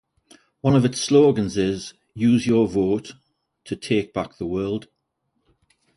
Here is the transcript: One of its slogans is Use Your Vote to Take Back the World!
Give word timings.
One 0.61 0.75
of 0.75 0.83
its 0.83 0.99
slogans 0.99 1.57
is 1.57 1.93
Use 2.15 2.47
Your 2.47 2.67
Vote 2.67 3.13
to 3.65 3.75
Take 3.75 4.13
Back 4.15 4.39
the 4.39 4.47
World! 4.47 4.87